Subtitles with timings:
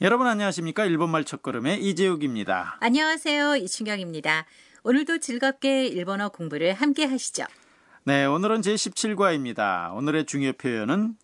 [0.00, 0.84] 여러분 안녕하십니까?
[0.84, 2.76] 일본말 첫걸음의 이재욱입니다.
[2.78, 3.56] 안녕하세요.
[3.56, 4.46] 이춘경입니다.
[4.84, 7.44] 오늘도 즐겁게 일본어 공부를 함께 하시죠.
[8.04, 9.92] 네, 오늘은 제17과입니다.
[9.96, 11.16] 오늘의 중요 표현은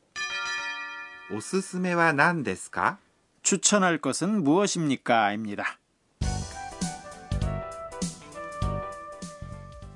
[1.32, 2.98] 오스스메와 난데스카?
[3.42, 5.78] 추천할 것은 무엇입니까?입니다.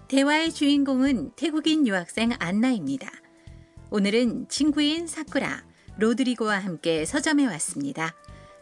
[0.07, 3.11] 대화의 주인공은 태국인 유학생 안나입니다.
[3.91, 5.65] 오늘은 친구인 사쿠라,
[5.99, 8.15] 로드리고와 함께 서점에 왔습니다.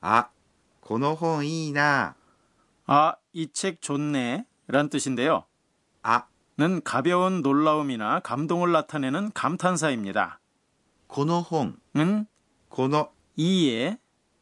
[0.00, 0.30] あ、
[0.80, 2.14] この本いいな。
[2.86, 4.46] 아, 이 책 좋네.
[4.68, 5.44] 란 뜻인데요.
[6.02, 6.26] あ、
[6.58, 10.38] 는 가벼운 놀라움이나 감동을 나타내는 감탄사입니다.
[11.08, 12.26] この本、 은
[12.68, 13.98] この 이에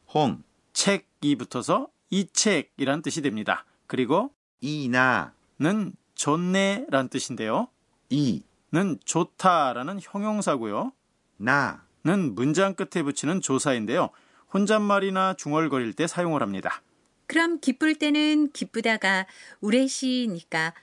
[0.06, 3.64] 本、 책이 붙어서 이 책이란 뜻이 됩니다.
[3.86, 5.33] 그리고 いいな。
[5.60, 7.69] 는 좋네란 뜻인데요.
[8.10, 10.92] いい、 는 좋다라는 형용사고요.
[11.41, 11.83] な。
[12.05, 14.10] 는 문장 끝에 붙이는 조사인데요.
[14.53, 16.81] 혼잣말이나 중얼거릴 때 사용을 합니다.
[17.27, 19.27] 그럼 기쁠 때는 기쁘다가
[19.61, 20.73] 우레시니까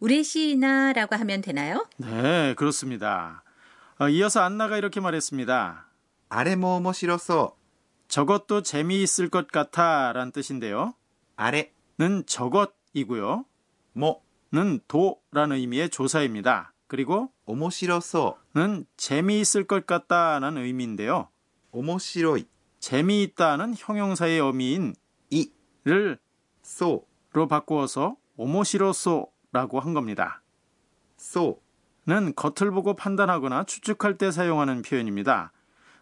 [0.00, 1.86] 우레시나라고 하면 되나요?
[1.96, 3.42] 네, 그렇습니다.
[3.98, 5.86] 어, 이어서 안나가 이렇게 말했습니다.
[6.28, 7.56] 아래 뭐 뭐뭐 싫어서
[8.08, 10.94] 저것도 재미있을 것 같아 란 뜻인데요.
[11.36, 13.44] 아래는 저것이고요.
[13.94, 16.72] 뭐는 도라는 의미의 조사입니다.
[16.86, 21.28] 그리고 오모시로서는 재미있을 것 같다는 의미인데요.
[21.72, 22.46] 오모시로이
[22.83, 24.95] 재미있다는 형용사의 어미인
[25.31, 25.49] い、
[25.83, 26.19] 를
[26.63, 30.41] そ 로 바꾸어서 오모시로소라고 한 겁니다.
[31.17, 31.61] う、そ
[32.07, 35.51] 는 겉을 보고 판단하거나 추측할 때 사용하는 표현입니다.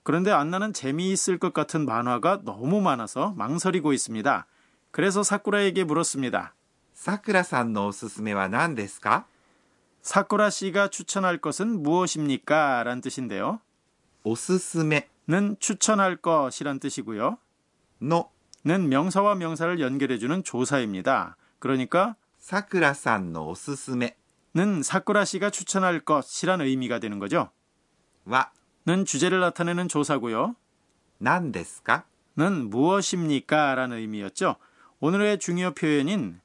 [0.03, 4.47] 그런데 안나는 재미있을 것 같은 만화가 너무 많아서 망설이고 있습니다.
[4.91, 6.53] 그래서 사쿠라에게 물었습니다.
[6.53, 6.57] う。
[6.93, 9.25] さくらさんのおすすめは何ですか
[10.01, 12.83] 사쿠라 씨가 추천할 것은 무엇입니까?
[12.83, 13.59] 란 뜻인데요.
[14.23, 17.37] おすすめ 는 추천할 것이란 뜻이고요.
[18.01, 18.31] の
[18.65, 21.37] 는 명사와 명사를 연결해주는 조사입니다.
[21.59, 24.17] 그러니까 さくらさんのおすすめ
[24.55, 27.51] 는 사쿠라 씨가 추천할 것이란 의미가 되는 거죠.
[28.27, 28.51] は
[28.85, 30.55] 는 주제를 나타내는 조사고요.
[31.21, 32.05] 何ですか
[32.37, 33.75] 는 무엇입니까?
[33.75, 34.55] 라는 의미였죠.
[34.99, 36.39] 오늘의 중요 표현인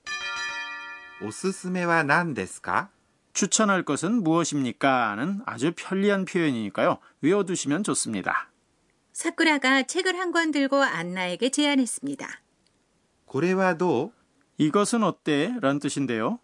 [1.23, 2.91] おすすめは何ですか
[3.33, 5.15] 추천할 것은 무엇입니까?
[5.17, 6.99] 는 아주 편리한 표현이니까요.
[7.23, 8.46] 외워두시면 좋습니다.
[9.18, 12.28] 사쿠라가 책을 한 권 들고 안나에게 제안했습니다.
[13.26, 14.14] 고래와도
[14.60, 15.56] 이것은 어때?
[15.60, 16.38] 라는 뜻인데요.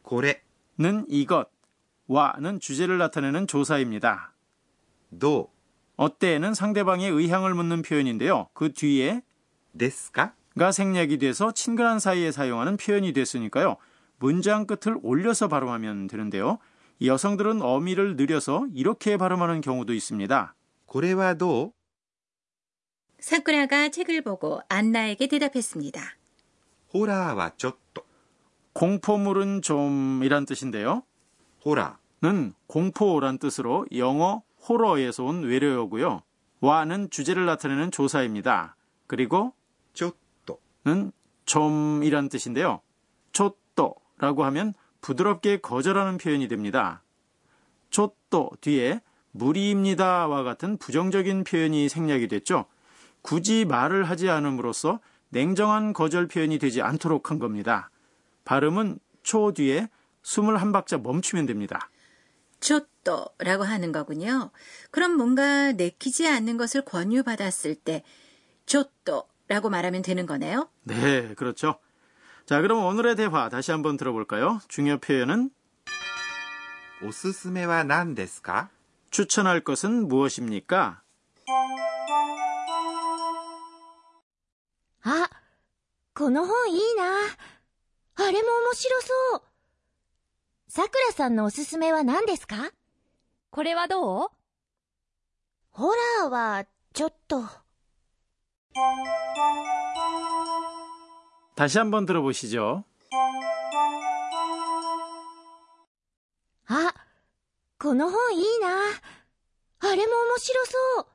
[0.00, 1.50] 고래는 이것,
[2.06, 4.32] 와는 주제를 나타내는 조사입니다.
[5.18, 5.52] 도
[5.96, 8.48] 어때는 상대방의 의향을 묻는 표현인데요.
[8.54, 9.22] 그 뒤에
[9.76, 13.76] 데스카가 생략이 돼서 친근한 사이에 사용하는 표현이 됐으니까요.
[14.18, 16.58] 문장 끝을 올려서 발음하면 되는데요.
[17.02, 20.54] 여성들은 어미를 느려서 이렇게 발음하는 경우도 있습니다.
[20.86, 21.74] 고래와도
[23.24, 25.98] 사쿠라가 책을 보고 안나에게 대답했습니다.
[26.92, 28.02] 호라와 쪼또.
[28.74, 31.04] 공포물은 좀이란 뜻인데요.
[31.64, 36.20] 호라는 공포란 뜻으로 영어 호러에서 온 외래어고요.
[36.60, 38.76] 와는 주제를 나타내는 조사입니다.
[39.06, 39.54] 그리고
[39.94, 41.10] 쪼또는
[41.46, 42.82] 좀이란 뜻인데요.
[43.32, 47.02] 쪼또라고 하면 부드럽게 거절하는 표현이 됩니다.
[47.88, 49.00] 쪼또 뒤에
[49.30, 52.66] 무리입니다와 같은 부정적인 표현이 생략이 됐죠.
[53.24, 55.00] 굳이 말을 하지 않음으로써
[55.30, 57.90] 냉정한 거절 표현이 되지 않도록 한 겁니다.
[58.44, 59.88] 발음은 초 뒤에
[60.22, 61.88] 숨을 한 박자 멈추면 됩니다.
[62.60, 64.50] 쫓또라고 하는 거군요.
[64.90, 68.04] 그럼 뭔가 내키지 않는 것을 권유받았을 때
[68.66, 70.68] 쫓또라고 말하면 되는 거네요.
[70.82, 71.78] 네, 그렇죠.
[72.44, 74.60] 자, 그럼 오늘의 대화 다시 한번 들어볼까요?
[74.68, 75.48] 중요 표현은
[77.02, 78.68] 오스스메와 난 데스카?
[79.10, 81.03] 추천할 것은 무엇입니까?
[86.13, 87.03] この本いいな。
[88.15, 89.41] あれも面白そう。
[90.67, 92.71] さくらさんのおすすめは何ですか
[93.49, 94.27] これはどう
[95.71, 95.91] ホ
[96.21, 97.43] ラーは、ちょっと。
[101.55, 102.83] 다시 한번 들어보시죠.
[106.67, 106.93] あ、
[107.79, 108.67] この本いいな。
[109.79, 111.05] あれも面白そう。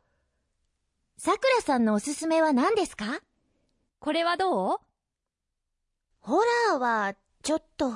[1.17, 3.21] さくらさんのおすすめは何ですか
[4.01, 4.79] これはどう
[6.21, 7.93] ホラーは、ちょっと。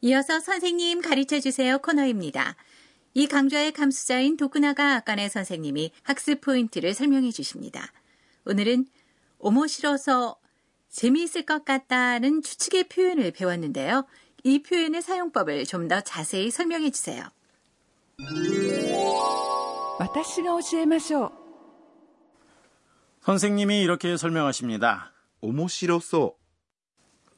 [0.00, 2.56] 이어서 선생님 가르쳐 주세요 코너입니다.
[3.14, 7.92] 이 강좌의 감수자인 도쿠나가 아까네 선생님이 학습 포인트를 설명해 주십니다.
[8.46, 8.86] 오늘은
[9.38, 10.36] 오모시러서
[10.88, 14.06] 재미있을 것 같다는 추측의 표현을 배웠는데요.
[14.44, 17.24] 이 표현의 사용법을 좀 더 자세히 설명해 주세요.
[19.98, 21.41] 私が教えましょう
[23.23, 25.13] 선생님이 이렇게 설명하십니다.
[25.39, 26.35] 오모시로소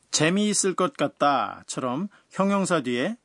[0.10, 3.18] 재미있을 것 같다처럼 형용사 뒤에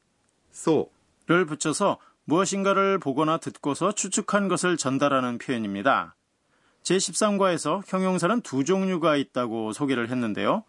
[0.50, 6.14] 소를 붙여서 무엇인가를 보거나 듣고서 추측한 것을 전달하는 표현입니다.
[6.82, 10.64] 제13과에서 형용사는 두 종류가 있다고 소개를 했는데요.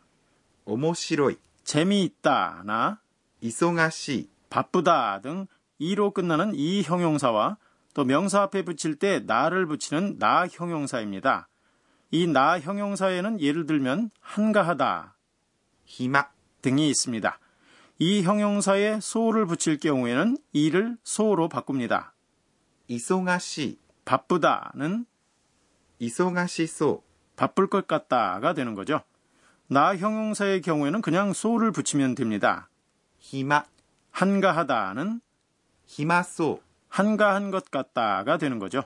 [0.63, 1.35] 오모시로이
[1.65, 3.01] 재미있다나
[3.41, 5.45] 이송아시 바쁘다 등
[5.77, 7.57] 이로 끝나는 이 형용사와
[7.93, 11.49] 또 명사 앞에 붙일 때 나를 붙이는 나 형용사입니다.
[12.11, 15.15] 이 나 형용사에는 예를 들면 한가하다,
[15.85, 16.27] 희마
[16.61, 17.39] 등이 있습니다.
[17.99, 22.13] 이 형용사에 소를 붙일 경우에는 이를 소로 바꿉니다.
[22.87, 25.05] 이송아시 바쁘다는
[25.99, 27.01] 이송아시소
[27.37, 29.01] 바쁠 것 같다가 되는 거죠.
[29.67, 32.69] 나 형용사의 경우에는 그냥 소를 붙이면 됩니다.
[33.19, 33.63] 희마
[34.11, 35.21] 한가하다는
[35.85, 38.83] 희마소 한가한 것 같다가 되는 거죠.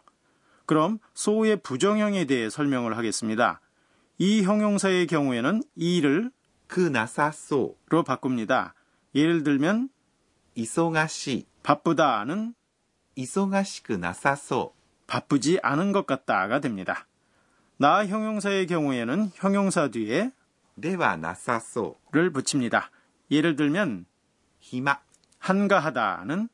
[0.66, 3.62] 그럼 소의 부정형에 대해 설명을 하겠습니다.
[4.18, 6.32] 이 형용사의 경우에는 이를
[6.68, 8.74] 그나사소로 바꿉니다.
[9.14, 9.90] 예를 들면
[10.56, 12.54] 이송아시 바쁘다는
[13.16, 14.74] 이송아시그나사소
[15.08, 17.08] 바쁘지 않은 것 같다가 됩니다.
[17.78, 20.32] 나 형용사의 경우에는 형용사 뒤에
[20.82, 22.90] 데와나사소를 붙입니다.
[23.32, 24.06] 예를 들면
[24.60, 25.00] 히마
[25.40, 26.50] 한가하다는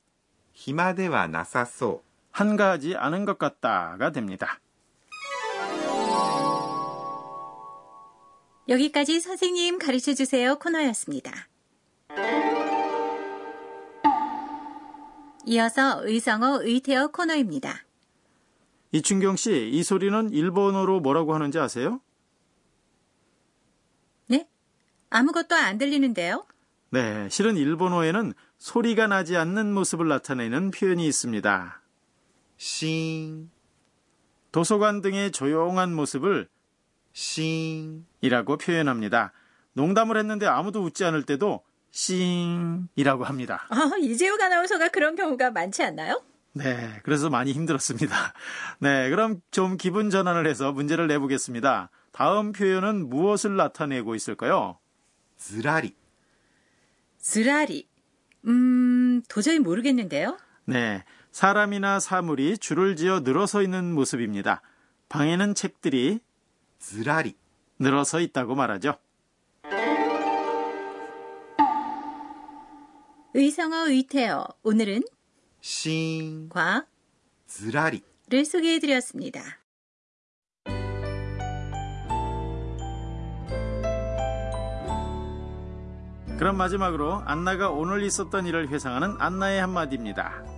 [0.53, 4.59] 히마데와나사소 한가하지 않은 것 같다가 됩니다.
[8.67, 11.31] 여기까지 선생님 가르쳐 주세요 코너였습니다.
[15.45, 17.83] 이어서 의성어 의태어 코너입니다.
[18.91, 22.01] 이춘경 씨, 이 소리는 일본어로 뭐라고 하는지 아세요?
[24.27, 24.47] 네?
[25.09, 26.45] 아무것도 안 들리는데요?
[26.89, 31.80] 네, 실은 일본어에는 소리가 나지 않는 모습을 나타내는 표현이 있습니다.
[32.61, 33.49] しーん.
[34.51, 36.47] 도서관 등의 조용한 모습을
[37.11, 39.33] しーん이라고 표현합니다.
[39.73, 43.65] 농담을 했는데 아무도 웃지 않을 때도 しーん이라고 합니다.
[43.71, 46.21] 아, 이재욱 아나운서가 그런 경우가 많지 않나요?
[46.53, 48.15] 네, 그래서 많이 힘들었습니다.
[48.77, 51.89] 네, 그럼 좀 기분 전환을 해서 문제를 내보겠습니다.
[52.11, 54.77] 다음 표현은 무엇을 나타내고 있을까요?
[55.35, 55.95] 쓰라리.
[57.17, 57.87] 쓰라리.
[58.45, 60.37] 음, 도저히 모르겠는데요.
[60.65, 64.61] 네, 사람이나 사물이 줄을 지어 늘어서 있는 모습입니다.
[65.09, 66.19] 방에는 책들이
[66.79, 67.35] 즈라리
[67.79, 68.97] 늘어서 있다고 말하죠.
[73.33, 75.03] 의성어 위태어 오늘은
[75.61, 76.85] 싱과
[77.47, 79.41] 즈라리를 소개해드렸습니다.
[86.37, 90.50] 그럼 마지막으로 안나가 오늘 있었던 일을 회상하는 안나의 한마디입니다.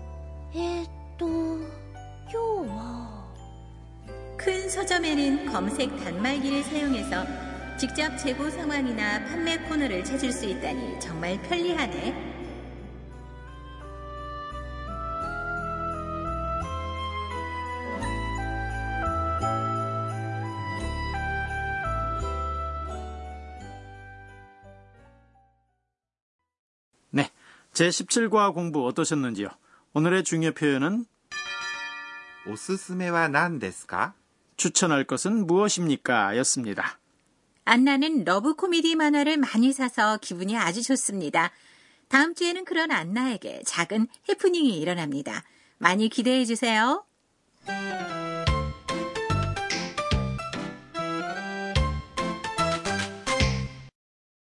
[0.55, 3.29] えーっと、今日は。
[4.37, 7.25] 큰 서점에는 검색 단말기를 사용해서
[7.77, 12.29] 직접 재고 상황이나 판매 코너를 찾을 수 있다니 정말 편리하네.
[27.11, 27.31] 네,
[27.73, 29.49] 제17과 공부 어떠셨는지요?
[29.96, 31.06] 오늘의 중요 표현은
[32.48, 34.16] おすすめは何ですか?
[34.58, 36.36] 추천할 것은 무엇입니까?
[36.38, 37.00] 였습니다.
[37.66, 41.52] 안나는 러브 코미디 만화를 많이 사서 기분이 아주 좋습니다.
[42.08, 45.44] 다음 주에는 그런 안나에게 작은 해프닝이 일어납니다.
[45.78, 47.06] 많이 기대해 주세요.